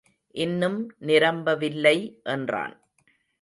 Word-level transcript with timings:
இன்னும் 0.35 0.79
நிரம்பவில்லை 0.99 2.19
என்றான். 2.23 2.75